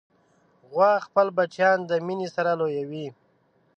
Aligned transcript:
غوا 0.69 0.91
خپل 1.05 1.27
بچیان 1.37 1.79
د 1.89 1.91
مینې 2.05 2.27
سره 2.35 2.51
لویوي. 2.59 3.07